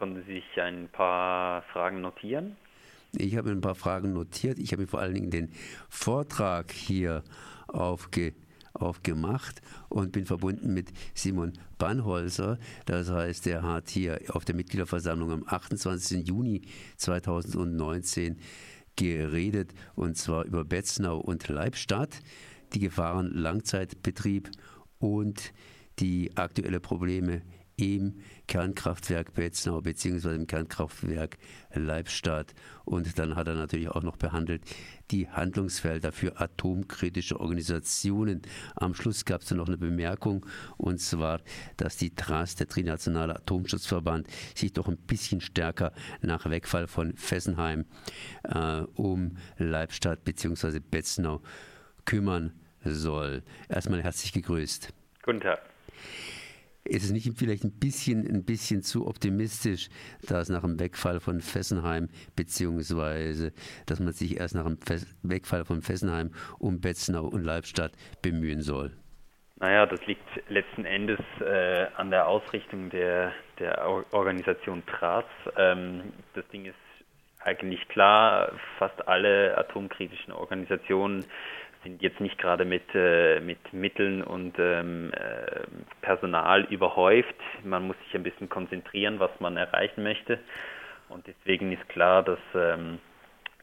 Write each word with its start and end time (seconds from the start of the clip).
Konnten 0.00 0.24
Sie 0.26 0.36
sich 0.36 0.62
ein 0.62 0.88
paar 0.88 1.60
Fragen 1.74 2.00
notieren? 2.00 2.56
Ich 3.12 3.36
habe 3.36 3.50
ein 3.50 3.60
paar 3.60 3.74
Fragen 3.74 4.14
notiert. 4.14 4.58
Ich 4.58 4.72
habe 4.72 4.80
mir 4.80 4.88
vor 4.88 5.00
allen 5.00 5.12
Dingen 5.12 5.30
den 5.30 5.52
Vortrag 5.90 6.72
hier 6.72 7.22
aufge, 7.68 8.32
aufgemacht 8.72 9.60
und 9.90 10.12
bin 10.12 10.24
verbunden 10.24 10.72
mit 10.72 10.90
Simon 11.12 11.52
Bannholzer. 11.76 12.58
Das 12.86 13.10
heißt, 13.10 13.46
er 13.48 13.62
hat 13.62 13.90
hier 13.90 14.18
auf 14.30 14.46
der 14.46 14.54
Mitgliederversammlung 14.54 15.32
am 15.32 15.44
28. 15.46 16.26
Juni 16.26 16.62
2019 16.96 18.38
geredet 18.96 19.74
und 19.96 20.16
zwar 20.16 20.46
über 20.46 20.64
Betznau 20.64 21.18
und 21.18 21.46
Leibstadt, 21.48 22.22
die 22.72 22.80
Gefahren 22.80 23.34
Langzeitbetrieb 23.34 24.50
und 24.98 25.52
die 25.98 26.34
aktuelle 26.38 26.80
Probleme 26.80 27.42
im 27.80 28.20
Kernkraftwerk 28.46 29.32
Betznau 29.34 29.80
bzw. 29.80 30.34
im 30.34 30.46
Kernkraftwerk 30.46 31.38
Leibstadt. 31.72 32.54
Und 32.84 33.18
dann 33.18 33.36
hat 33.36 33.48
er 33.48 33.54
natürlich 33.54 33.88
auch 33.88 34.02
noch 34.02 34.16
behandelt 34.16 34.62
die 35.10 35.28
Handlungsfelder 35.28 36.12
für 36.12 36.40
atomkritische 36.40 37.40
Organisationen. 37.40 38.42
Am 38.76 38.94
Schluss 38.94 39.24
gab 39.24 39.42
es 39.42 39.50
noch 39.50 39.66
eine 39.66 39.78
Bemerkung, 39.78 40.46
und 40.76 41.00
zwar, 41.00 41.40
dass 41.76 41.96
die 41.96 42.14
TRAS, 42.14 42.56
der 42.56 42.68
Trinationale 42.68 43.34
Atomschutzverband, 43.36 44.28
sich 44.54 44.72
doch 44.72 44.88
ein 44.88 44.98
bisschen 44.98 45.40
stärker 45.40 45.92
nach 46.20 46.48
Wegfall 46.48 46.86
von 46.86 47.16
Fessenheim 47.16 47.86
äh, 48.44 48.82
um 48.94 49.36
Leibstadt 49.58 50.24
bzw. 50.24 50.80
Betznau 50.80 51.40
kümmern 52.04 52.52
soll. 52.84 53.42
Erstmal 53.68 54.02
herzlich 54.02 54.32
gegrüßt. 54.32 54.92
Guten 55.22 55.40
Tag. 55.40 55.60
Ist 56.90 57.04
es 57.04 57.12
nicht 57.12 57.30
vielleicht 57.38 57.62
ein 57.62 57.78
bisschen, 57.78 58.26
ein 58.26 58.44
bisschen 58.44 58.82
zu 58.82 59.06
optimistisch, 59.06 59.90
dass 60.26 60.48
nach 60.48 60.62
dem 60.62 60.80
Wegfall 60.80 61.20
von 61.20 61.40
Fessenheim, 61.40 62.08
beziehungsweise 62.34 63.52
dass 63.86 64.00
man 64.00 64.12
sich 64.12 64.40
erst 64.40 64.56
nach 64.56 64.64
dem 64.64 64.76
Wegfall 65.22 65.64
von 65.64 65.82
Fessenheim 65.82 66.32
um 66.58 66.80
Betznau 66.80 67.26
und 67.26 67.44
Leibstadt 67.44 67.92
bemühen 68.22 68.60
soll? 68.60 68.90
Naja, 69.60 69.86
das 69.86 70.04
liegt 70.06 70.26
letzten 70.48 70.84
Endes 70.84 71.20
äh, 71.40 71.86
an 71.94 72.10
der 72.10 72.26
Ausrichtung 72.26 72.90
der, 72.90 73.34
der 73.60 73.86
Organisation 74.10 74.82
TRAS. 74.86 75.24
Ähm, 75.56 76.12
das 76.34 76.48
Ding 76.48 76.64
ist 76.64 76.74
eigentlich 77.44 77.86
klar, 77.86 78.50
fast 78.78 79.06
alle 79.06 79.56
atomkritischen 79.56 80.32
Organisationen 80.32 81.24
sind 81.82 82.02
jetzt 82.02 82.20
nicht 82.20 82.38
gerade 82.38 82.64
mit, 82.64 82.82
äh, 82.94 83.40
mit 83.40 83.72
Mitteln 83.72 84.22
und 84.22 84.58
ähm, 84.58 85.12
äh, 85.12 85.62
Personal 86.02 86.64
überhäuft. 86.64 87.34
Man 87.64 87.86
muss 87.86 87.96
sich 88.04 88.14
ein 88.14 88.22
bisschen 88.22 88.48
konzentrieren, 88.48 89.18
was 89.18 89.30
man 89.40 89.56
erreichen 89.56 90.02
möchte. 90.02 90.38
Und 91.08 91.26
deswegen 91.26 91.72
ist 91.72 91.88
klar, 91.88 92.22
dass 92.22 92.38
ähm, 92.54 92.98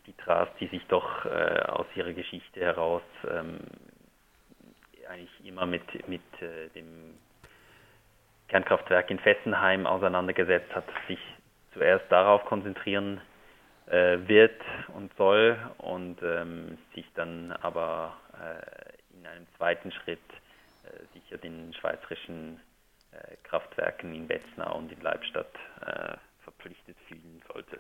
die 0.06 0.14
TRAS, 0.14 0.50
die 0.60 0.68
sich 0.68 0.86
doch 0.88 1.26
äh, 1.26 1.62
aus 1.68 1.86
ihrer 1.96 2.14
Geschichte 2.14 2.60
heraus 2.60 3.04
ähm, 3.30 3.60
eigentlich 5.10 5.46
immer 5.46 5.66
mit, 5.66 6.08
mit 6.08 6.22
äh, 6.42 6.70
dem 6.76 7.18
Kernkraftwerk 8.50 9.10
in 9.12 9.20
Fessenheim 9.20 9.86
auseinandergesetzt 9.86 10.74
hat, 10.74 10.86
sich 11.08 11.20
zuerst 11.74 12.06
darauf 12.10 12.44
konzentrieren 12.46 13.22
äh, 13.88 14.18
wird 14.28 14.62
und 14.94 15.12
soll 15.18 15.58
und 15.78 16.18
ähm, 16.22 16.78
sich 16.94 17.06
dann 17.16 17.52
aber 17.52 18.18
äh, 18.34 19.18
in 19.18 19.26
einem 19.26 19.48
zweiten 19.58 19.92
Schritt 19.92 20.20
äh, 20.84 21.20
sicher 21.20 21.38
den 21.38 21.74
schweizerischen 21.74 22.60
äh, 23.12 23.36
Kraftwerken 23.44 24.14
in 24.14 24.28
Betznau 24.28 24.78
und 24.78 24.92
in 24.92 25.02
Leibstadt 25.02 25.54
äh, 25.86 26.18
verpflichtet 26.44 26.98
fühlen 27.08 27.42
sollte. 27.52 27.80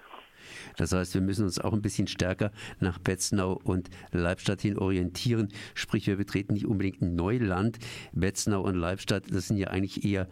Das 0.77 0.91
heißt, 0.91 1.13
wir 1.13 1.21
müssen 1.21 1.45
uns 1.45 1.59
auch 1.59 1.73
ein 1.73 1.81
bisschen 1.81 2.07
stärker 2.07 2.51
nach 2.79 2.99
Betznau 2.99 3.59
und 3.63 3.89
Leibstadt 4.11 4.61
hin 4.61 4.77
orientieren. 4.77 5.49
Sprich, 5.73 6.07
wir 6.07 6.17
betreten 6.17 6.53
nicht 6.53 6.65
unbedingt 6.65 7.01
Neuland. 7.01 7.79
Betznau 8.11 8.61
und 8.61 8.75
Leibstadt, 8.75 9.23
das 9.31 9.47
sind 9.47 9.57
ja 9.57 9.67
eigentlich 9.67 10.03
eher 10.05 10.27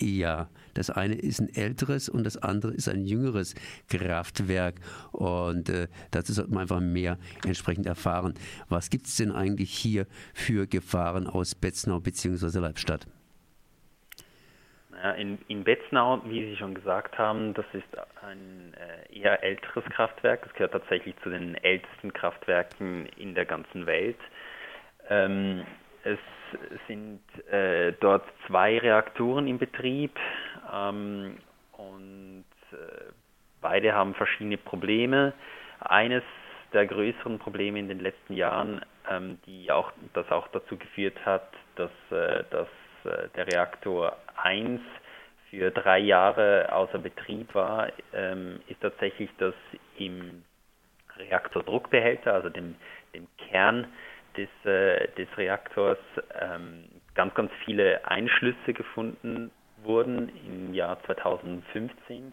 ja, 0.00 0.48
das 0.74 0.90
eine 0.90 1.14
ist 1.14 1.40
ein 1.40 1.48
älteres 1.54 2.08
und 2.08 2.24
das 2.24 2.36
andere 2.36 2.72
ist 2.72 2.88
ein 2.88 3.04
jüngeres 3.04 3.54
Kraftwerk. 3.88 4.76
Und 5.12 5.68
äh, 5.68 5.88
dazu 6.10 6.32
sollte 6.32 6.52
man 6.52 6.62
einfach 6.62 6.80
mehr 6.80 7.18
entsprechend 7.44 7.86
erfahren. 7.86 8.34
Was 8.68 8.90
gibt 8.90 9.06
es 9.06 9.16
denn 9.16 9.30
eigentlich 9.30 9.70
hier 9.70 10.06
für 10.34 10.66
Gefahren 10.66 11.26
aus 11.26 11.54
Betznau 11.54 12.00
bzw. 12.00 12.58
Leibstadt? 12.58 13.06
in, 15.18 15.38
in 15.48 15.64
Betznau, 15.64 16.22
wie 16.24 16.46
Sie 16.46 16.56
schon 16.56 16.74
gesagt 16.74 17.18
haben, 17.18 17.52
das 17.52 17.66
ist 17.72 17.84
ein 18.22 18.72
äh, 18.74 19.18
eher 19.18 19.42
älteres 19.42 19.84
Kraftwerk. 19.90 20.46
Es 20.46 20.52
gehört 20.54 20.72
tatsächlich 20.72 21.14
zu 21.22 21.28
den 21.28 21.56
ältesten 21.56 22.12
Kraftwerken 22.12 23.06
in 23.18 23.34
der 23.34 23.44
ganzen 23.44 23.84
Welt. 23.86 24.18
Ähm, 25.10 25.64
es 26.04 26.18
sind 26.88 27.20
äh, 27.50 27.92
dort 28.00 28.24
zwei 28.46 28.78
Reaktoren 28.78 29.46
in 29.46 29.58
Betrieb 29.58 30.12
ähm, 30.72 31.36
und 31.72 32.44
äh, 32.72 32.76
beide 33.60 33.94
haben 33.94 34.14
verschiedene 34.14 34.58
Probleme. 34.58 35.32
Eines 35.80 36.22
der 36.72 36.86
größeren 36.86 37.38
Probleme 37.38 37.78
in 37.78 37.88
den 37.88 38.00
letzten 38.00 38.34
Jahren, 38.34 38.84
ähm, 39.10 39.38
die 39.46 39.70
auch, 39.70 39.92
das 40.12 40.30
auch 40.30 40.48
dazu 40.48 40.76
geführt 40.76 41.16
hat, 41.24 41.48
dass, 41.76 41.90
äh, 42.10 42.44
dass 42.50 42.68
äh, 43.04 43.28
der 43.36 43.46
Reaktor 43.46 44.16
1 44.42 44.80
für 45.50 45.70
drei 45.70 45.98
Jahre 45.98 46.72
außer 46.72 46.98
Betrieb 46.98 47.54
war, 47.54 47.88
ähm, 48.12 48.60
ist 48.66 48.80
tatsächlich, 48.80 49.30
dass 49.38 49.54
im 49.98 50.42
Reaktordruckbehälter, 51.16 52.34
also 52.34 52.48
dem, 52.48 52.74
dem 53.14 53.28
Kern, 53.38 53.86
des, 54.36 54.48
äh, 54.64 55.08
des 55.16 55.28
Reaktors 55.36 55.98
ähm, 56.40 56.84
ganz, 57.14 57.34
ganz 57.34 57.50
viele 57.64 58.06
Einschlüsse 58.06 58.72
gefunden 58.72 59.50
wurden 59.82 60.30
im 60.46 60.74
Jahr 60.74 61.02
2015. 61.04 62.32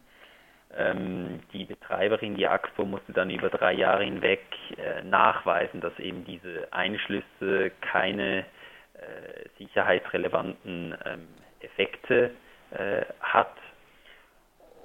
Ähm, 0.77 1.41
die 1.51 1.65
Betreiberin, 1.65 2.35
die 2.35 2.47
AXPO, 2.47 2.85
musste 2.85 3.11
dann 3.11 3.29
über 3.29 3.49
drei 3.49 3.73
Jahre 3.73 4.03
hinweg 4.03 4.41
äh, 4.77 5.03
nachweisen, 5.03 5.81
dass 5.81 5.97
eben 5.99 6.23
diese 6.23 6.71
Einschlüsse 6.71 7.71
keine 7.81 8.45
äh, 8.93 9.49
sicherheitsrelevanten 9.57 10.95
ähm, 11.05 11.27
Effekte 11.59 12.31
äh, 12.71 13.03
hat. 13.19 13.55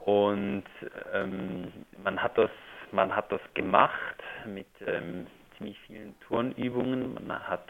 Und 0.05 0.65
ähm, 1.13 1.73
man 2.03 2.23
hat 2.23 2.37
das 2.37 2.51
man 2.93 3.15
hat 3.15 3.31
das 3.33 3.41
gemacht 3.55 4.23
mit 4.45 4.67
ähm, 4.87 5.27
ziemlich 5.57 5.79
vielen 5.87 6.19
Turnübungen. 6.21 7.15
Man 7.15 7.49
hat 7.49 7.69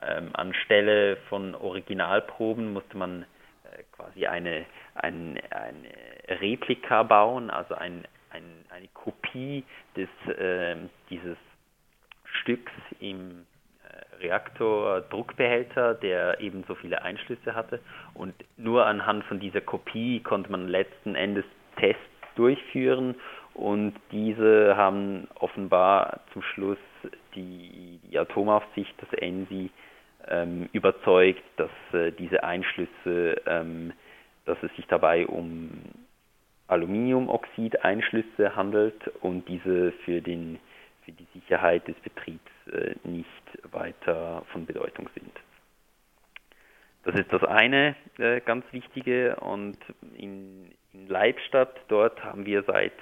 ähm, 0.00 0.30
anstelle 0.34 1.16
von 1.28 1.54
Originalproben 1.54 2.72
musste 2.72 2.96
man 2.96 3.22
äh, 3.64 3.82
quasi 3.92 4.26
eine, 4.26 4.64
ein, 4.94 5.38
eine 5.50 6.40
Replika 6.40 7.02
bauen, 7.02 7.50
also 7.50 7.74
ein, 7.74 8.04
ein, 8.30 8.42
eine 8.70 8.88
Kopie 8.88 9.64
des, 9.96 10.08
äh, 10.36 10.76
dieses 11.10 11.36
Stücks 12.40 12.72
im 13.00 13.46
äh, 13.84 14.16
Reaktordruckbehälter, 14.24 15.94
der 15.94 16.40
eben 16.40 16.64
so 16.66 16.74
viele 16.74 17.02
Einschlüsse 17.02 17.54
hatte. 17.54 17.80
Und 18.14 18.34
nur 18.56 18.86
anhand 18.86 19.24
von 19.24 19.40
dieser 19.40 19.60
Kopie 19.60 20.20
konnte 20.20 20.50
man 20.50 20.68
letzten 20.68 21.14
Endes 21.14 21.44
Tests 21.76 22.00
durchführen 22.34 23.14
und 23.54 23.94
diese 24.10 24.76
haben 24.76 25.28
offenbar 25.34 26.20
zum 26.32 26.42
Schluss 26.42 26.78
die, 27.34 28.00
die 28.10 28.18
Atomaufsicht, 28.18 28.94
das 28.98 29.12
ENSI, 29.14 29.70
ähm, 30.28 30.68
überzeugt, 30.72 31.42
dass 31.56 31.70
äh, 31.92 32.12
diese 32.12 32.44
Einschlüsse, 32.44 33.40
ähm, 33.46 33.92
dass 34.44 34.56
es 34.62 34.74
sich 34.76 34.86
dabei 34.86 35.26
um 35.26 35.70
Aluminiumoxid-Einschlüsse 36.68 38.54
handelt 38.56 39.08
und 39.20 39.46
diese 39.48 39.92
für, 40.04 40.22
den, 40.22 40.58
für 41.04 41.12
die 41.12 41.26
Sicherheit 41.34 41.86
des 41.88 41.96
Betriebs 41.96 42.50
äh, 42.72 42.94
nicht 43.04 43.28
weiter 43.72 44.44
von 44.52 44.64
Bedeutung 44.64 45.10
sind. 45.14 45.32
Das 47.04 47.16
ist 47.16 47.32
das 47.32 47.42
eine 47.42 47.96
äh, 48.18 48.40
ganz 48.40 48.64
Wichtige 48.70 49.34
und 49.36 49.76
in, 50.16 50.70
in 50.92 51.08
Leibstadt, 51.08 51.80
dort 51.88 52.22
haben 52.22 52.46
wir 52.46 52.62
seit 52.62 52.92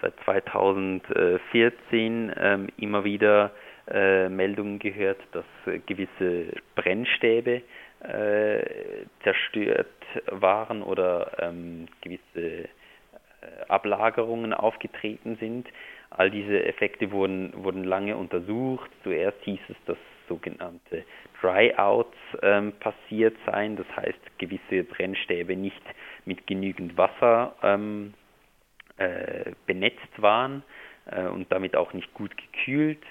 seit 0.00 0.14
2014 0.24 2.32
ähm, 2.36 2.68
immer 2.76 3.04
wieder 3.04 3.52
äh, 3.88 4.28
Meldungen 4.28 4.78
gehört, 4.78 5.20
dass 5.32 5.44
äh, 5.66 5.78
gewisse 5.80 6.52
Brennstäbe 6.74 7.62
äh, 8.00 8.62
zerstört 9.22 9.86
waren 10.30 10.82
oder 10.82 11.32
ähm, 11.40 11.86
gewisse 12.00 12.68
Ablagerungen 13.68 14.54
aufgetreten 14.54 15.36
sind. 15.38 15.68
All 16.10 16.30
diese 16.30 16.64
Effekte 16.64 17.10
wurden, 17.10 17.52
wurden 17.56 17.84
lange 17.84 18.16
untersucht. 18.16 18.90
Zuerst 19.02 19.42
hieß 19.42 19.60
es, 19.68 19.76
dass 19.86 19.98
sogenannte 20.28 21.04
Dryouts 21.40 22.16
ähm, 22.42 22.72
passiert 22.80 23.36
seien, 23.46 23.76
das 23.76 23.86
heißt 23.96 24.38
gewisse 24.38 24.84
Brennstäbe 24.84 25.56
nicht 25.56 25.82
mit 26.24 26.46
genügend 26.46 26.96
Wasser 26.96 27.54
ähm, 27.62 28.14
äh, 28.96 29.52
benetzt 29.66 30.22
waren 30.22 30.62
äh, 31.06 31.26
und 31.26 31.50
damit 31.52 31.76
auch 31.76 31.92
nicht 31.92 32.12
gut 32.14 32.32
gekühlt. 32.36 33.02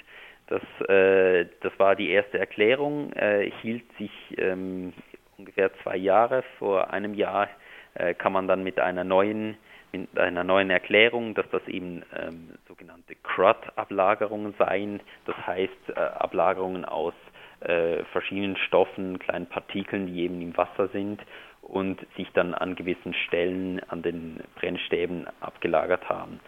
Das, 0.48 0.62
äh, 0.90 1.46
das 1.62 1.72
war 1.78 1.96
die 1.96 2.10
erste 2.10 2.38
Erklärung, 2.40 3.14
äh, 3.14 3.50
hielt 3.62 3.86
sich 3.98 4.12
ähm, 4.38 4.94
ungefähr 5.38 5.72
zwei 5.84 5.98
Jahre. 5.98 6.44
Vor 6.60 6.92
einem 6.92 7.14
Jahr 7.14 7.50
äh, 7.96 8.14
kann 8.14 8.34
man 8.34 8.48
dann 8.48 8.64
mit 8.64 8.80
einer 8.80 9.04
neuen 9.04 9.58
mit 9.94 10.18
einer 10.18 10.44
neuen 10.44 10.72
Erklärung, 10.72 11.36
dass 11.36 11.48
das 11.52 11.68
eben 11.68 12.02
ähm, 12.16 12.50
sogenannte 12.68 13.14
CRUD-Ablagerungen 13.22 14.56
seien, 14.58 15.02
das 15.26 15.36
heißt 15.46 15.90
äh, 15.90 16.00
Ablagerungen 16.00 16.84
aus 16.84 17.14
äh, 17.60 18.04
verschiedenen 18.06 18.58
Stoffen, 18.58 19.20
kleinen 19.20 19.46
Partikeln, 19.46 20.08
die 20.08 20.24
eben 20.24 20.42
im 20.42 20.58
Wasser 20.58 20.88
sind 20.88 21.22
und 21.62 22.06
sich 22.18 22.28
dann 22.34 22.54
an 22.56 22.76
gewissen 22.76 23.14
Stellen 23.14 23.82
an 23.88 24.02
den 24.02 24.42
Brennstäben 24.56 25.28
abgelagert 25.40 26.10
haben. 26.10 26.40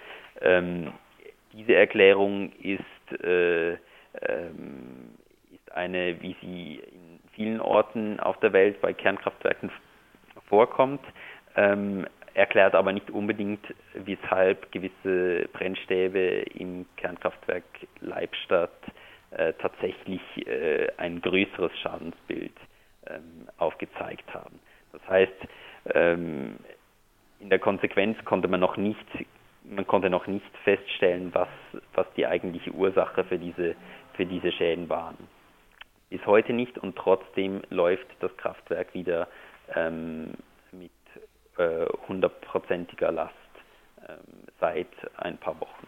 Ähm, 0.42 0.92
diese 1.54 1.76
Erklärung 1.76 2.52
ist, 2.62 2.84
äh, 3.12 3.74
ähm, 4.22 5.16
ist 5.52 5.72
eine, 5.74 6.22
wie 6.22 6.36
sie 6.42 6.76
in 6.92 7.20
vielen 7.34 7.62
Orten 7.62 8.20
auf 8.20 8.40
der 8.40 8.54
Welt 8.54 8.80
bei 8.82 8.94
Kernkraftwerken 8.94 9.72
vorkommt, 10.48 11.02
ähm, 11.56 12.06
erklärt 12.34 12.76
aber 12.76 12.92
nicht 12.92 13.10
unbedingt, 13.10 13.66
weshalb 13.94 14.72
gewisse 14.72 15.48
Brennstäbe 15.54 16.46
im 16.54 16.86
Kernkraftwerk 16.98 17.64
Leibstadt 18.02 18.72
äh, 19.32 19.54
tatsächlich 19.54 20.22
äh, 20.46 20.88
ein 20.98 21.22
größeres 21.22 21.72
Schadensbild 21.80 22.54
ähm, 23.08 23.48
aufgezeigt 23.58 24.34
haben. 24.34 24.60
Das 24.92 25.02
heißt, 25.08 25.34
ähm, 25.94 26.58
in 27.40 27.50
der 27.50 27.60
Konsequenz 27.60 28.18
konnte 28.26 28.48
man 28.48 28.60
noch 28.60 28.78
nicht, 28.78 29.06
man 29.70 29.88
konnte 29.88 30.10
noch 30.10 30.28
nicht 30.28 30.46
feststellen, 30.64 31.34
was, 31.34 31.48
was 31.94 32.06
die 32.16 32.26
eigentliche 32.26 32.72
Ursache 32.72 33.24
für 33.24 33.38
diese, 33.38 33.76
für 34.14 34.26
diese 34.26 34.52
Schäden 34.52 34.90
waren. 34.90 35.18
Bis 36.10 36.26
heute 36.26 36.54
nicht 36.54 36.78
und 36.78 36.96
trotzdem 36.96 37.62
läuft 37.70 38.08
das 38.20 38.36
Kraftwerk 38.38 38.94
wieder 38.94 39.28
ähm, 39.74 40.34
mit 40.72 40.92
äh, 41.58 41.86
hundertprozentiger 42.08 43.12
Last 43.12 43.34
ähm, 44.08 44.18
seit 44.60 44.88
ein 45.18 45.38
paar 45.38 45.60
Wochen. 45.60 45.88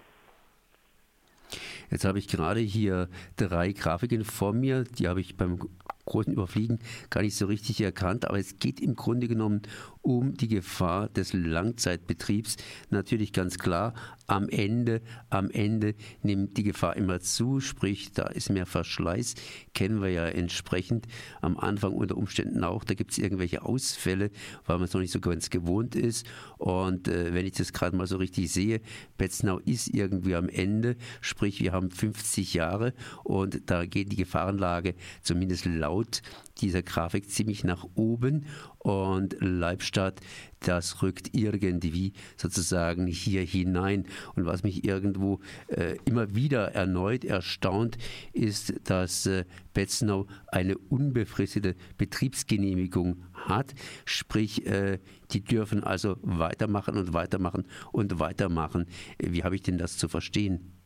Jetzt 1.90 2.04
habe 2.04 2.20
ich 2.20 2.28
gerade 2.28 2.60
hier 2.60 3.08
drei 3.38 3.72
Grafiken 3.72 4.26
vor 4.26 4.52
mir, 4.54 4.84
die 4.84 5.08
habe 5.08 5.22
ich 5.22 5.38
beim 5.38 5.60
großen 6.06 6.34
Überfliegen 6.34 6.80
gar 7.10 7.22
nicht 7.22 7.36
so 7.36 7.46
richtig 7.46 7.80
erkannt, 7.82 8.28
aber 8.28 8.40
es 8.40 8.60
geht 8.60 8.82
im 8.82 8.96
Grunde 8.96 9.28
genommen 9.28 9.62
um 10.07 10.36
die 10.36 10.48
Gefahr 10.48 11.09
des 11.09 11.33
Langzeitbetriebs. 11.33 12.56
Natürlich 12.89 13.33
ganz 13.33 13.59
klar, 13.59 13.94
am 14.25 14.48
Ende, 14.48 15.01
am 15.30 15.50
Ende 15.50 15.95
nimmt 16.24 16.56
die 16.56 16.63
Gefahr 16.63 16.95
immer 16.95 17.19
zu, 17.19 17.59
sprich, 17.59 18.13
da 18.13 18.27
ist 18.27 18.50
mehr 18.50 18.65
Verschleiß, 18.65 19.36
kennen 19.74 20.01
wir 20.01 20.09
ja 20.09 20.25
entsprechend 20.25 21.07
am 21.42 21.57
Anfang 21.57 21.92
unter 21.92 22.15
Umständen 22.15 22.63
auch, 22.63 22.86
da 22.86 22.94
gibt 22.94 23.12
es 23.12 23.18
irgendwelche 23.18 23.63
Ausfälle, 23.63 24.31
weil 24.65 24.77
man 24.77 24.86
es 24.86 24.94
noch 24.94 25.01
nicht 25.01 25.12
so 25.12 25.19
ganz 25.19 25.50
gewohnt 25.50 25.94
ist. 25.94 26.25
Und 26.57 27.09
äh, 27.09 27.33
wenn 27.33 27.45
ich 27.45 27.54
das 27.54 27.74
gerade 27.74 27.98
mal 27.98 28.07
so 28.07 28.15
richtig 28.15 28.50
sehe, 28.50 28.80
Betznau 29.18 29.59
ist 29.59 29.89
irgendwie 29.94 30.36
am 30.36 30.48
Ende, 30.48 30.95
sprich, 31.19 31.59
wir 31.59 31.74
haben 31.74 31.92
50 31.92 32.54
Jahre 32.54 32.94
und 33.25 33.69
da 33.69 33.86
geht 33.86 34.13
die 34.13 34.15
Gefahrenlage 34.15 34.95
zumindest 35.21 35.65
laut 35.65 36.21
dieser 36.62 36.83
Grafik 36.83 37.30
ziemlich 37.30 37.63
nach 37.63 37.86
oben 37.95 38.45
und 38.80 39.36
Leibstadt, 39.39 40.21
das 40.59 41.01
rückt 41.01 41.30
irgendwie 41.33 42.13
sozusagen 42.36 43.07
hier 43.07 43.44
hinein. 43.44 44.06
Und 44.36 44.45
was 44.45 44.63
mich 44.63 44.86
irgendwo 44.86 45.39
äh, 45.68 45.98
immer 46.06 46.36
wieder 46.36 46.74
erneut 46.74 47.25
erstaunt, 47.25 47.98
ist, 48.33 48.74
dass 48.86 49.25
äh, 49.25 49.45
Betznau 49.74 50.27
eine 50.48 50.77
unbefristete 50.77 51.75
Betriebsgenehmigung 51.98 53.24
hat. 53.33 53.74
Sprich, 54.06 54.65
äh, 54.65 55.00
die 55.31 55.44
dürfen 55.44 55.83
also 55.83 56.18
weitermachen 56.21 56.98
und 56.98 57.13
weitermachen 57.13 57.65
und 57.92 58.19
weitermachen. 58.19 58.86
Wie 59.19 59.44
habe 59.44 59.56
ich 59.56 59.62
denn 59.62 59.77
das 59.77 59.98
zu 59.98 60.07
verstehen? 60.07 60.77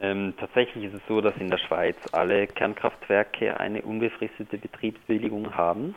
Ähm, 0.00 0.34
tatsächlich 0.38 0.84
ist 0.84 0.94
es 0.94 1.06
so, 1.08 1.20
dass 1.20 1.36
in 1.36 1.50
der 1.50 1.58
Schweiz 1.58 1.96
alle 2.12 2.46
Kernkraftwerke 2.46 3.58
eine 3.60 3.82
unbefristete 3.82 4.58
Betriebsbewilligung 4.58 5.56
haben. 5.56 5.94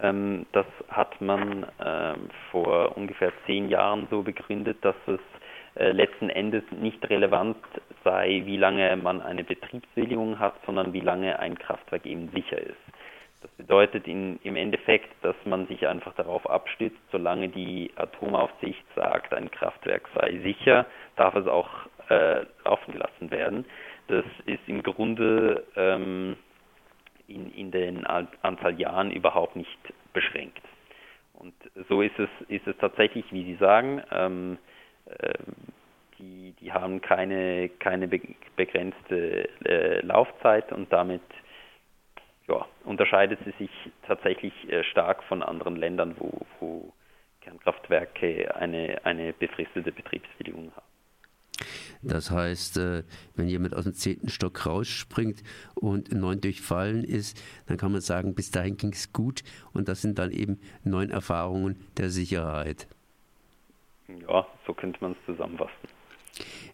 Ähm, 0.00 0.46
das 0.52 0.66
hat 0.88 1.20
man 1.20 1.66
ähm, 1.84 2.28
vor 2.50 2.96
ungefähr 2.96 3.32
zehn 3.46 3.68
Jahren 3.68 4.06
so 4.10 4.22
begründet, 4.22 4.78
dass 4.82 4.96
es 5.06 5.20
äh, 5.76 5.92
letzten 5.92 6.28
Endes 6.28 6.64
nicht 6.70 7.08
relevant 7.08 7.56
sei, 8.04 8.42
wie 8.44 8.56
lange 8.56 8.94
man 8.96 9.22
eine 9.22 9.44
Betriebsbewilligung 9.44 10.38
hat, 10.38 10.54
sondern 10.66 10.92
wie 10.92 11.00
lange 11.00 11.38
ein 11.38 11.58
Kraftwerk 11.58 12.04
eben 12.04 12.28
sicher 12.30 12.58
ist. 12.58 12.76
Das 13.40 13.50
bedeutet 13.52 14.08
in, 14.08 14.40
im 14.42 14.56
Endeffekt, 14.56 15.10
dass 15.22 15.36
man 15.44 15.66
sich 15.68 15.86
einfach 15.86 16.12
darauf 16.14 16.48
abstützt, 16.50 16.98
solange 17.12 17.48
die 17.48 17.92
Atomaufsicht 17.94 18.84
sagt, 18.96 19.32
ein 19.32 19.50
Kraftwerk 19.50 20.08
sei 20.14 20.40
sicher, 20.42 20.86
darf 21.14 21.36
es 21.36 21.46
auch 21.46 21.70
äh, 22.10 22.44
laufen 22.64 22.92
gelassen 22.92 23.30
werden. 23.30 23.64
Das 24.08 24.24
ist 24.46 24.60
im 24.66 24.82
Grunde 24.82 25.64
ähm, 25.76 26.36
in, 27.26 27.52
in 27.52 27.70
den 27.70 28.06
Anzahl 28.06 28.80
Jahren 28.80 29.10
überhaupt 29.10 29.56
nicht 29.56 29.78
beschränkt. 30.12 30.62
Und 31.34 31.54
so 31.88 32.02
ist 32.02 32.18
es, 32.18 32.28
ist 32.48 32.66
es 32.66 32.76
tatsächlich, 32.78 33.24
wie 33.32 33.44
Sie 33.44 33.56
sagen, 33.56 34.02
ähm, 34.10 34.58
äh, 35.06 35.34
die, 36.18 36.54
die 36.60 36.72
haben 36.72 37.00
keine, 37.00 37.68
keine 37.68 38.08
begrenzte 38.08 39.48
äh, 39.64 40.00
Laufzeit 40.00 40.72
und 40.72 40.92
damit 40.92 41.22
ja, 42.48 42.66
unterscheidet 42.84 43.38
sie 43.44 43.52
sich 43.58 43.70
tatsächlich 44.06 44.52
äh, 44.70 44.82
stark 44.84 45.22
von 45.24 45.42
anderen 45.42 45.76
Ländern, 45.76 46.16
wo, 46.18 46.46
wo 46.60 46.92
Kernkraftwerke 47.42 48.54
eine, 48.56 49.00
eine 49.04 49.32
befristete 49.32 49.92
Betriebsbedingung 49.92 50.72
haben. 50.74 50.86
Das 52.02 52.30
heißt, 52.30 52.76
äh, 52.76 53.02
wenn 53.34 53.48
jemand 53.48 53.74
aus 53.74 53.84
dem 53.84 53.94
zehnten 53.94 54.28
Stock 54.28 54.66
rausspringt 54.66 55.42
und 55.74 56.12
neun 56.12 56.40
durchfallen 56.40 57.04
ist, 57.04 57.42
dann 57.66 57.76
kann 57.76 57.92
man 57.92 58.00
sagen, 58.00 58.34
bis 58.34 58.50
dahin 58.50 58.76
ging 58.76 58.92
es 58.92 59.12
gut 59.12 59.42
und 59.72 59.88
das 59.88 60.02
sind 60.02 60.18
dann 60.18 60.30
eben 60.30 60.58
neun 60.84 61.10
Erfahrungen 61.10 61.76
der 61.96 62.10
Sicherheit. 62.10 62.86
Ja, 64.28 64.46
so 64.66 64.72
könnte 64.72 64.98
man 65.00 65.12
es 65.12 65.18
zusammenfassen. 65.26 65.88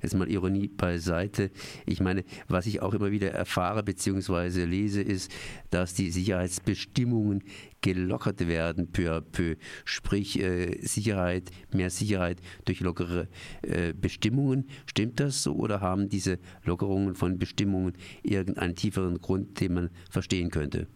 Jetzt 0.02 0.14
mal 0.14 0.30
Ironie 0.30 0.68
beiseite. 0.68 1.50
Ich 1.86 2.00
meine, 2.00 2.24
was 2.48 2.66
ich 2.66 2.82
auch 2.82 2.94
immer 2.94 3.10
wieder 3.10 3.30
erfahre 3.30 3.82
bzw. 3.82 4.64
lese, 4.64 5.02
ist, 5.02 5.32
dass 5.70 5.94
die 5.94 6.10
Sicherheitsbestimmungen 6.10 7.44
gelockert 7.80 8.48
werden 8.48 8.90
peu 8.90 9.10
à 9.10 9.20
peu. 9.20 9.56
Sprich, 9.84 10.40
äh, 10.40 10.78
Sicherheit, 10.80 11.50
mehr 11.72 11.90
Sicherheit 11.90 12.40
durch 12.64 12.80
lockere 12.80 13.28
äh, 13.62 13.92
Bestimmungen. 13.92 14.68
Stimmt 14.86 15.20
das 15.20 15.42
so 15.42 15.54
oder 15.54 15.80
haben 15.80 16.08
diese 16.08 16.38
Lockerungen 16.64 17.14
von 17.14 17.38
Bestimmungen 17.38 17.92
irgendeinen 18.22 18.74
tieferen 18.74 19.20
Grund, 19.20 19.60
den 19.60 19.74
man 19.74 19.90
verstehen 20.10 20.50
könnte? 20.50 20.86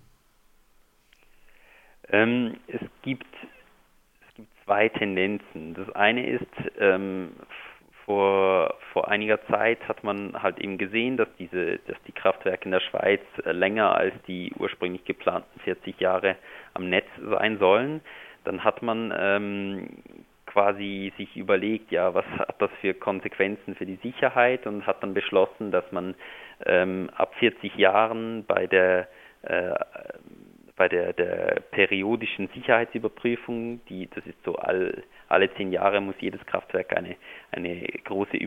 Ähm, 2.11 2.57
es 2.69 2.81
gibt 3.03 3.27
zwei 4.65 4.89
Tendenzen. 4.89 5.75
Das 5.75 5.91
eine 5.95 6.27
ist 6.27 6.47
ähm, 6.79 7.31
vor, 8.09 8.75
vor 8.95 9.09
einiger 9.09 9.39
Zeit 9.49 9.87
hat 9.87 10.03
man 10.03 10.43
halt 10.43 10.59
eben 10.61 10.79
gesehen, 10.79 11.19
dass 11.19 11.29
diese, 11.39 11.79
dass 11.87 12.03
die 12.07 12.13
Kraftwerke 12.13 12.65
in 12.65 12.71
der 12.71 12.81
Schweiz 12.81 13.21
länger 13.45 13.95
als 13.95 14.15
die 14.27 14.51
ursprünglich 14.59 15.05
geplanten 15.05 15.61
40 15.61 16.01
Jahre 16.01 16.37
am 16.73 16.89
Netz 16.89 17.07
sein 17.23 17.59
sollen. 17.59 18.01
Dann 18.45 18.65
hat 18.65 18.81
man 18.81 19.13
ähm, 19.15 19.89
quasi 20.47 21.13
sich 21.19 21.37
überlegt, 21.37 21.93
ja, 21.93 22.15
was 22.15 22.25
hat 22.39 22.57
das 22.63 22.71
für 22.81 22.95
Konsequenzen 22.95 23.75
für 23.75 23.85
die 23.85 23.99
Sicherheit 24.03 24.67
und 24.67 24.87
hat 24.87 25.03
dann 25.03 25.13
beschlossen, 25.13 25.71
dass 25.71 25.85
man 25.93 26.15
ähm, 26.65 27.11
ab 27.15 27.35
40 27.41 27.77
Jahren 27.77 28.47
bei 28.47 28.67
der 28.67 29.09
äh, 29.43 29.75
bei 30.79 30.89
der, 30.89 31.13
der 31.13 31.61
periodischen 31.73 32.49
Sicherheitsüberprüfung, 32.55 33.81
die, 33.89 34.09
das 34.15 34.25
ist 34.27 34.43
so 34.45 34.55
all, 34.57 35.03
alle 35.29 35.53
zehn 35.55 35.73
Jahre 35.73 36.01
muss 36.01 36.15
jedes 36.21 36.45
Kraftwerk 36.47 36.97
eine, 36.97 37.17
eine 37.51 37.85
große 38.05 38.39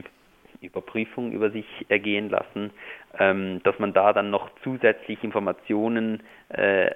Überprüfung 0.61 1.31
über 1.33 1.51
sich 1.51 1.65
ergehen 1.89 2.29
lassen, 2.29 2.71
ähm, 3.19 3.61
dass 3.63 3.77
man 3.79 3.93
da 3.93 4.13
dann 4.13 4.29
noch 4.29 4.50
zusätzlich 4.63 5.23
Informationen 5.23 6.23
äh, 6.50 6.91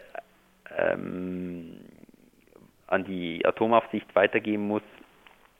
ähm, 0.78 1.78
an 2.88 3.04
die 3.04 3.46
Atomaufsicht 3.46 4.16
weitergeben 4.16 4.68
muss, 4.68 4.84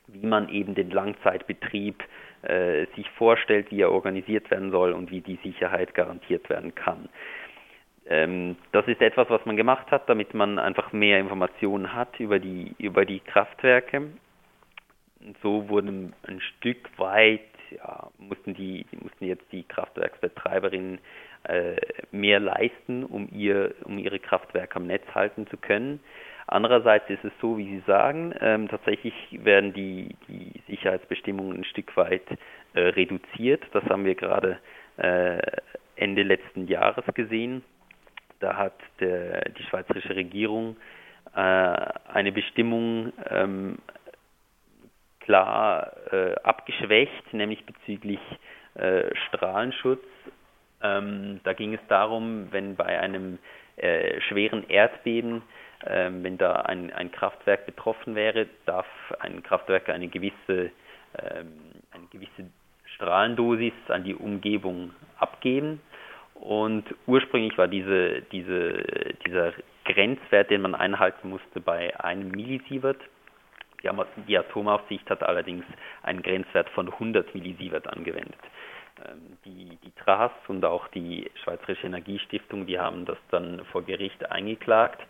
wie 0.06 0.26
man 0.26 0.48
eben 0.48 0.74
den 0.74 0.90
Langzeitbetrieb 0.90 2.02
äh, 2.42 2.86
sich 2.94 3.10
vorstellt, 3.10 3.70
wie 3.70 3.82
er 3.82 3.90
organisiert 3.90 4.50
werden 4.50 4.70
soll 4.70 4.92
und 4.92 5.10
wie 5.10 5.20
die 5.20 5.38
Sicherheit 5.42 5.94
garantiert 5.94 6.48
werden 6.48 6.74
kann. 6.74 7.08
Ähm, 8.08 8.56
das 8.72 8.86
ist 8.86 9.00
etwas, 9.00 9.28
was 9.30 9.44
man 9.46 9.56
gemacht 9.56 9.90
hat, 9.90 10.08
damit 10.08 10.32
man 10.34 10.58
einfach 10.58 10.92
mehr 10.92 11.18
Informationen 11.18 11.92
hat 11.92 12.20
über 12.20 12.38
die, 12.38 12.74
über 12.78 13.04
die 13.04 13.20
Kraftwerke. 13.20 14.10
so 15.42 15.68
wurden 15.68 16.14
ein 16.26 16.40
Stück 16.40 16.88
weit, 16.98 17.40
ja, 17.70 18.08
mussten, 18.18 18.54
die, 18.54 18.86
mussten 19.02 19.24
jetzt 19.24 19.50
die 19.50 19.64
Kraftwerksbetreiberinnen 19.64 20.98
äh, 21.44 21.76
mehr 22.12 22.38
leisten, 22.38 23.04
um, 23.04 23.28
ihr, 23.32 23.74
um 23.84 23.98
ihre 23.98 24.20
Kraftwerke 24.20 24.76
am 24.76 24.86
Netz 24.86 25.04
halten 25.14 25.46
zu 25.48 25.56
können. 25.56 26.00
Andererseits 26.46 27.10
ist 27.10 27.24
es 27.24 27.32
so, 27.40 27.58
wie 27.58 27.64
Sie 27.64 27.82
sagen, 27.88 28.32
ähm, 28.40 28.68
tatsächlich 28.68 29.14
werden 29.32 29.72
die, 29.72 30.14
die 30.28 30.60
Sicherheitsbestimmungen 30.68 31.56
ein 31.58 31.64
Stück 31.64 31.96
weit 31.96 32.22
äh, 32.74 32.80
reduziert. 32.80 33.64
Das 33.72 33.82
haben 33.84 34.04
wir 34.04 34.14
gerade 34.14 34.58
äh, 34.96 35.40
Ende 35.96 36.22
letzten 36.22 36.68
Jahres 36.68 37.04
gesehen. 37.14 37.64
Da 38.40 38.56
hat 38.56 38.74
der, 39.00 39.48
die 39.50 39.62
schweizerische 39.64 40.14
Regierung 40.14 40.76
äh, 41.34 41.38
eine 41.38 42.32
Bestimmung 42.32 43.12
ähm, 43.30 43.78
klar 45.20 45.92
äh, 46.12 46.34
abgeschwächt, 46.42 47.32
nämlich 47.32 47.64
bezüglich 47.66 48.20
äh, 48.74 49.14
Strahlenschutz. 49.28 50.04
Ähm, 50.82 51.40
da 51.44 51.52
ging 51.52 51.74
es 51.74 51.80
darum, 51.88 52.48
wenn 52.52 52.76
bei 52.76 53.00
einem 53.00 53.38
äh, 53.76 54.20
schweren 54.22 54.68
Erdbeben, 54.68 55.42
ähm, 55.84 56.22
wenn 56.22 56.38
da 56.38 56.52
ein, 56.62 56.92
ein, 56.92 57.10
Kraftwerk 57.10 57.66
betroffen 57.66 58.14
wäre, 58.14 58.46
darf 58.64 58.86
ein 59.18 59.42
Kraftwerk 59.42 59.88
eine 59.88 60.08
gewisse, 60.08 60.70
ähm, 61.18 61.52
eine 61.90 62.06
gewisse 62.10 62.50
Strahlendosis 62.94 63.74
an 63.88 64.04
die 64.04 64.14
Umgebung 64.14 64.92
abgeben. 65.18 65.80
Und 66.40 66.84
ursprünglich 67.06 67.56
war 67.58 67.68
diese, 67.68 68.22
diese, 68.32 68.84
dieser 69.26 69.52
Grenzwert, 69.84 70.50
den 70.50 70.62
man 70.62 70.74
einhalten 70.74 71.30
musste, 71.30 71.60
bei 71.60 71.98
einem 72.00 72.30
Millisievert. 72.30 73.00
Die 74.28 74.36
Atomaufsicht 74.36 75.08
hat 75.10 75.22
allerdings 75.22 75.64
einen 76.02 76.22
Grenzwert 76.22 76.68
von 76.70 76.92
100 76.92 77.34
Millisievert 77.34 77.86
angewendet. 77.86 78.40
Ähm, 79.04 79.36
die, 79.44 79.78
die 79.84 79.92
TRAS 80.02 80.32
und 80.48 80.64
auch 80.64 80.88
die 80.88 81.30
Schweizerische 81.44 81.86
Energiestiftung, 81.86 82.66
die 82.66 82.78
haben 82.78 83.04
das 83.04 83.18
dann 83.30 83.62
vor 83.66 83.82
Gericht 83.82 84.30
eingeklagt 84.30 85.00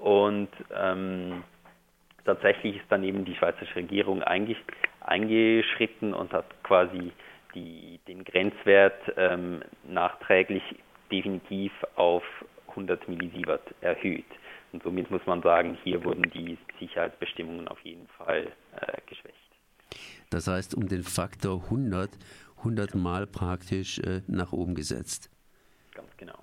und 0.00 0.48
ähm, 0.74 1.44
tatsächlich 2.24 2.76
ist 2.76 2.86
dann 2.90 3.04
eben 3.04 3.24
die 3.24 3.34
Schweizerische 3.34 3.76
Regierung 3.76 4.22
eingeschritten 4.22 6.14
und 6.14 6.32
hat 6.32 6.46
quasi 6.62 7.12
die, 7.56 7.98
den 8.06 8.22
Grenzwert 8.22 9.00
ähm, 9.16 9.62
nachträglich 9.88 10.62
definitiv 11.10 11.72
auf 11.96 12.22
100 12.68 13.08
Millisievert 13.08 13.74
erhöht. 13.80 14.26
Und 14.72 14.82
somit 14.82 15.10
muss 15.10 15.24
man 15.26 15.42
sagen, 15.42 15.78
hier 15.82 16.04
wurden 16.04 16.30
die 16.30 16.58
Sicherheitsbestimmungen 16.78 17.66
auf 17.68 17.80
jeden 17.80 18.06
Fall 18.08 18.52
äh, 18.80 18.98
geschwächt. 19.06 19.36
Das 20.30 20.48
heißt, 20.48 20.74
um 20.74 20.88
den 20.88 21.02
Faktor 21.02 21.62
100, 21.64 22.10
100 22.58 22.94
Mal 22.94 23.26
praktisch 23.26 23.98
äh, 24.00 24.22
nach 24.26 24.52
oben 24.52 24.74
gesetzt. 24.74 25.30
Ganz 25.94 26.14
genau. 26.16 26.38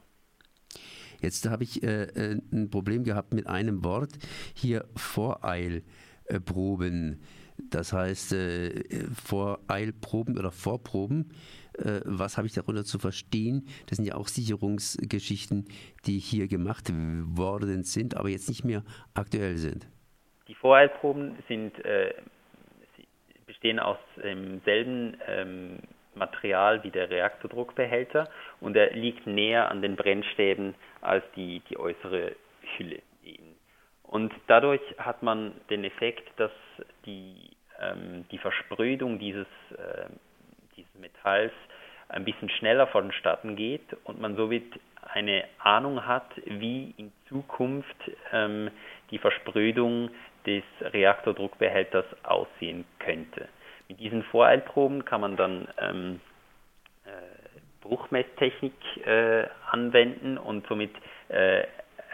Jetzt 1.21 1.47
habe 1.47 1.63
ich 1.63 1.83
äh, 1.83 2.03
äh 2.03 2.39
ein 2.51 2.69
Problem 2.69 3.03
gehabt 3.03 3.33
mit 3.33 3.47
einem 3.47 3.83
Wort 3.83 4.11
hier 4.55 4.85
Voreilproben. 4.95 7.21
Das 7.57 7.93
heißt, 7.93 8.33
äh, 8.33 8.83
Voreilproben 9.13 10.37
oder 10.37 10.51
Vorproben 10.51 11.31
äh, 11.77 12.01
was 12.05 12.37
habe 12.37 12.47
ich 12.47 12.53
darunter 12.53 12.83
zu 12.83 12.99
verstehen? 12.99 13.67
Das 13.87 13.97
sind 13.97 14.05
ja 14.05 14.15
auch 14.15 14.27
Sicherungsgeschichten, 14.27 15.65
die 16.05 16.19
hier 16.19 16.47
gemacht 16.47 16.91
worden 16.91 17.83
sind, 17.83 18.15
aber 18.15 18.29
jetzt 18.29 18.49
nicht 18.49 18.63
mehr 18.63 18.83
aktuell 19.13 19.57
sind. 19.57 19.87
Die 20.47 20.55
Vorhaltproben 20.55 21.37
sind, 21.47 21.83
äh, 21.85 22.13
bestehen 23.45 23.79
aus 23.79 23.97
demselben 24.17 25.17
ähm, 25.27 25.79
Material 26.15 26.83
wie 26.83 26.91
der 26.91 27.09
Reaktordruckbehälter 27.09 28.29
und 28.59 28.75
er 28.75 28.93
liegt 28.93 29.25
näher 29.25 29.69
an 29.69 29.81
den 29.81 29.95
Brennstäben 29.95 30.75
als 31.01 31.23
die, 31.35 31.61
die 31.69 31.77
äußere 31.77 32.35
Hülle. 32.77 33.01
Und 34.13 34.31
dadurch 34.45 34.83
hat 34.99 35.23
man 35.23 35.53
den 35.71 35.83
Effekt, 35.83 36.29
dass 36.37 36.51
die, 37.03 37.49
ähm, 37.81 38.25
die 38.29 38.37
Versprödung 38.37 39.17
dieses 39.17 39.47
äh, 39.71 40.05
dieses 40.77 40.93
Metalls 40.99 41.51
ein 42.09 42.23
bisschen 42.23 42.47
schneller 42.51 42.85
vonstatten 42.85 43.55
geht 43.55 43.97
und 44.03 44.21
man 44.21 44.35
somit 44.35 44.65
eine 45.01 45.45
Ahnung 45.57 46.05
hat, 46.05 46.29
wie 46.45 46.93
in 46.97 47.11
Zukunft 47.27 47.95
ähm, 48.31 48.69
die 49.09 49.17
Versprödung 49.17 50.11
des 50.45 50.63
Reaktordruckbehälters 50.79 52.05
aussehen 52.21 52.85
könnte. 52.99 53.47
Mit 53.87 53.99
diesen 53.99 54.21
Voreilproben 54.25 55.05
kann 55.05 55.21
man 55.21 55.37
dann 55.37 55.67
ähm, 55.79 56.21
äh, 57.05 57.09
Bruchmesstechnik 57.81 58.73
äh, 59.07 59.47
anwenden 59.71 60.37
und 60.37 60.67
somit 60.67 60.91
äh, 61.29 61.63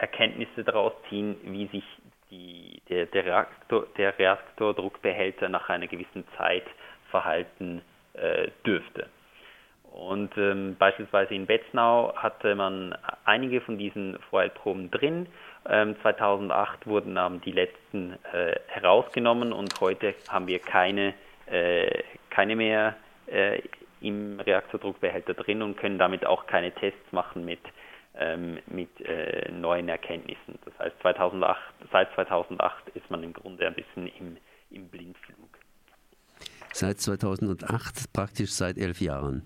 Erkenntnisse 0.00 0.64
daraus 0.64 0.92
ziehen, 1.08 1.36
wie 1.44 1.66
sich 1.66 1.84
die, 2.30 2.80
der, 2.88 3.06
der, 3.06 3.24
Reaktor, 3.26 3.86
der 3.96 4.18
Reaktordruckbehälter 4.18 5.48
nach 5.48 5.68
einer 5.68 5.86
gewissen 5.86 6.24
Zeit 6.36 6.64
verhalten 7.10 7.82
äh, 8.14 8.48
dürfte. 8.64 9.08
Und 9.92 10.36
ähm, 10.36 10.76
beispielsweise 10.78 11.34
in 11.34 11.46
Betznau 11.46 12.14
hatte 12.14 12.54
man 12.54 12.96
einige 13.24 13.60
von 13.60 13.76
diesen 13.76 14.18
Vorhaltproben 14.30 14.90
drin. 14.90 15.26
Ähm, 15.68 15.96
2008 16.02 16.86
wurden 16.86 17.16
dann 17.16 17.40
die 17.40 17.52
letzten 17.52 18.12
äh, 18.32 18.54
herausgenommen 18.68 19.52
und 19.52 19.80
heute 19.80 20.14
haben 20.28 20.46
wir 20.46 20.60
keine, 20.60 21.14
äh, 21.46 22.02
keine 22.30 22.54
mehr 22.54 22.94
äh, 23.26 23.60
im 24.00 24.38
Reaktordruckbehälter 24.40 25.34
drin 25.34 25.60
und 25.60 25.76
können 25.76 25.98
damit 25.98 26.24
auch 26.24 26.46
keine 26.46 26.70
Tests 26.72 27.12
machen 27.12 27.44
mit, 27.44 27.60
ähm, 27.60 27.74
mit 28.66 29.00
äh, 29.00 29.50
neuen 29.50 29.88
Erkenntnissen. 29.88 30.58
Das 30.64 30.78
heißt, 30.78 30.96
2008, 31.00 31.58
seit 31.90 32.12
2008 32.14 32.88
ist 32.90 33.10
man 33.10 33.22
im 33.22 33.32
Grunde 33.32 33.66
ein 33.66 33.74
bisschen 33.74 34.06
im, 34.08 34.36
im 34.70 34.88
Blindflug 34.88 35.50
seit 36.72 37.00
2008, 37.00 38.12
praktisch 38.12 38.52
seit 38.52 38.78
elf 38.78 39.00
Jahren. 39.00 39.42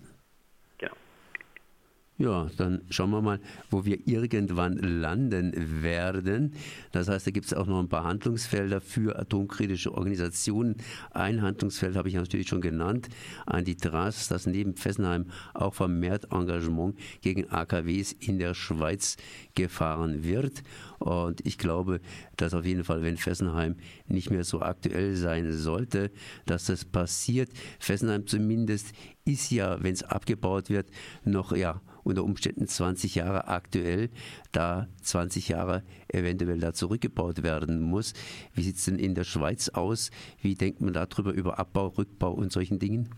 Ja, 2.16 2.48
dann 2.58 2.82
schauen 2.90 3.10
wir 3.10 3.20
mal, 3.22 3.40
wo 3.70 3.84
wir 3.84 4.06
irgendwann 4.06 4.76
landen 4.76 5.52
werden. 5.82 6.52
Das 6.92 7.08
heißt, 7.08 7.26
da 7.26 7.32
gibt 7.32 7.46
es 7.46 7.54
auch 7.54 7.66
noch 7.66 7.80
ein 7.80 7.88
paar 7.88 8.04
Handlungsfelder 8.04 8.80
für 8.80 9.18
atomkritische 9.18 9.92
Organisationen. 9.92 10.76
Ein 11.10 11.42
Handlungsfeld 11.42 11.96
habe 11.96 12.08
ich 12.08 12.14
natürlich 12.14 12.46
schon 12.46 12.60
genannt, 12.60 13.08
Antitras, 13.46 14.28
das 14.28 14.46
neben 14.46 14.76
Fessenheim 14.76 15.26
auch 15.54 15.74
vermehrt 15.74 16.30
Engagement 16.30 16.96
gegen 17.20 17.50
AKWs 17.50 18.12
in 18.12 18.38
der 18.38 18.54
Schweiz 18.54 19.16
gefahren 19.56 20.22
wird. 20.22 20.62
Und 21.00 21.44
ich 21.44 21.58
glaube, 21.58 22.00
dass 22.36 22.54
auf 22.54 22.64
jeden 22.64 22.84
Fall, 22.84 23.02
wenn 23.02 23.16
Fessenheim 23.16 23.74
nicht 24.06 24.30
mehr 24.30 24.44
so 24.44 24.62
aktuell 24.62 25.16
sein 25.16 25.50
sollte, 25.50 26.12
dass 26.46 26.66
das 26.66 26.84
passiert. 26.84 27.50
Fessenheim 27.80 28.28
zumindest 28.28 28.92
ist 29.24 29.50
ja, 29.50 29.82
wenn 29.82 29.94
es 29.94 30.04
abgebaut 30.04 30.70
wird, 30.70 30.90
noch 31.24 31.50
ja 31.56 31.80
unter 32.04 32.24
Umständen 32.24 32.66
20 32.66 33.14
Jahre 33.16 33.48
aktuell, 33.48 34.10
da 34.52 34.86
20 35.02 35.48
Jahre 35.48 35.82
eventuell 36.12 36.60
da 36.60 36.72
zurückgebaut 36.72 37.42
werden 37.42 37.80
muss. 37.80 38.14
Wie 38.54 38.62
sieht 38.62 38.76
es 38.76 38.84
denn 38.84 38.98
in 38.98 39.14
der 39.14 39.24
Schweiz 39.24 39.68
aus? 39.70 40.10
Wie 40.40 40.54
denkt 40.54 40.80
man 40.80 40.92
darüber 40.92 41.32
über 41.32 41.58
Abbau, 41.58 41.88
Rückbau 41.88 42.32
und 42.32 42.52
solchen 42.52 42.78
Dingen? 42.78 43.10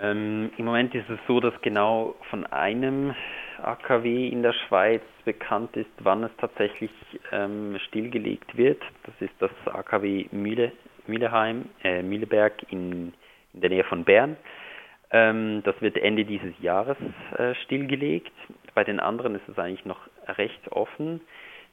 Ähm, 0.00 0.50
Im 0.56 0.64
Moment 0.64 0.94
ist 0.94 1.08
es 1.10 1.18
so, 1.26 1.40
dass 1.40 1.54
genau 1.62 2.14
von 2.30 2.46
einem 2.46 3.14
AKW 3.62 4.28
in 4.28 4.42
der 4.42 4.52
Schweiz 4.52 5.02
bekannt 5.24 5.76
ist, 5.76 5.90
wann 5.98 6.24
es 6.24 6.30
tatsächlich 6.38 6.90
ähm, 7.32 7.76
stillgelegt 7.88 8.56
wird. 8.56 8.82
Das 9.04 9.14
ist 9.20 9.34
das 9.38 9.50
AKW 9.66 10.26
Mühle, 10.32 10.72
Mühleheim, 11.06 11.66
äh, 11.84 12.02
Mühleberg 12.02 12.54
in, 12.70 13.12
in, 13.52 13.60
der 13.60 13.70
Nähe 13.70 13.84
von 13.84 14.04
Bern. 14.04 14.36
Ähm, 15.12 15.62
das 15.64 15.80
wird 15.80 15.96
Ende 15.96 16.24
dieses 16.24 16.54
Jahres 16.60 16.96
äh, 17.36 17.54
stillgelegt. 17.64 18.32
Bei 18.74 18.84
den 18.84 19.00
anderen 19.00 19.34
ist 19.34 19.48
es 19.48 19.58
eigentlich 19.58 19.84
noch 19.84 20.00
recht 20.26 20.70
offen. 20.70 21.20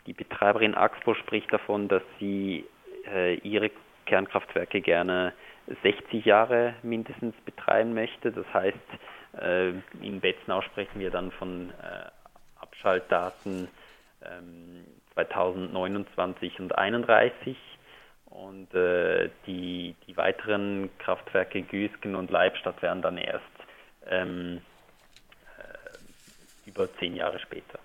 Die 0.07 0.13
Betreiberin 0.13 0.73
Axpo 0.73 1.13
spricht 1.13 1.51
davon, 1.53 1.87
dass 1.87 2.01
sie 2.19 2.65
äh, 3.13 3.35
ihre 3.35 3.69
Kernkraftwerke 4.05 4.81
gerne 4.81 5.33
60 5.83 6.25
Jahre 6.25 6.75
mindestens 6.81 7.35
betreiben 7.45 7.93
möchte. 7.93 8.31
Das 8.31 8.45
heißt, 8.53 8.77
äh, 9.39 9.69
in 10.01 10.19
Betznau 10.21 10.61
sprechen 10.61 10.99
wir 10.99 11.11
dann 11.11 11.31
von 11.31 11.71
Abschaltdaten 12.59 13.67
2029 15.13 16.59
ähm, 16.59 16.63
und 16.63 16.73
2031 16.73 17.57
und 18.29 18.73
äh, 18.73 19.29
die, 19.45 19.95
die 20.05 20.17
weiteren 20.17 20.89
Kraftwerke 20.99 21.61
Güsken 21.63 22.15
und 22.15 22.29
Leibstadt 22.29 22.81
werden 22.81 23.01
dann 23.01 23.17
erst 23.17 23.43
ähm, 24.05 24.61
über 26.67 26.93
zehn 26.99 27.15
Jahre 27.15 27.39
später. 27.39 27.79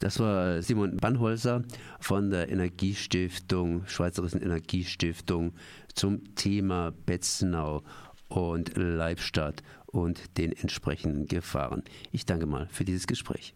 Das 0.00 0.18
war 0.18 0.62
Simon 0.62 0.96
Bannholzer 0.96 1.62
von 2.00 2.30
der 2.30 2.48
Energiestiftung, 2.48 3.86
Schweizerischen 3.86 4.40
Energiestiftung 4.40 5.52
zum 5.94 6.34
Thema 6.36 6.90
Betzenau 7.04 7.82
und 8.28 8.76
Leibstadt 8.78 9.62
und 9.86 10.38
den 10.38 10.52
entsprechenden 10.52 11.26
Gefahren. 11.26 11.84
Ich 12.12 12.24
danke 12.24 12.46
mal 12.46 12.66
für 12.68 12.84
dieses 12.84 13.06
Gespräch. 13.06 13.54